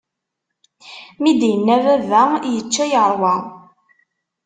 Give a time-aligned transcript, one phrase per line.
[1.21, 1.77] Mi d-inna,
[2.09, 3.33] baba yečča yeṛwa.